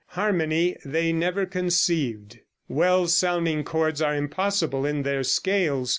Harmony 0.17 0.75
they 0.83 1.13
never 1.13 1.45
conceived. 1.45 2.39
Well 2.67 3.05
sounding 3.07 3.63
chords 3.63 4.01
are 4.01 4.15
impossible 4.15 4.83
in 4.83 5.03
their 5.03 5.21
scales. 5.23 5.89